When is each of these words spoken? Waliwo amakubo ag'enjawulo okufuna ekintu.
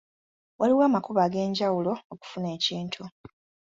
Waliwo 0.59 0.81
amakubo 0.89 1.19
ag'enjawulo 1.27 1.93
okufuna 2.13 2.47
ekintu. 2.57 3.03